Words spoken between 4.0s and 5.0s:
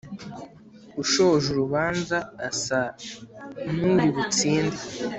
butsinde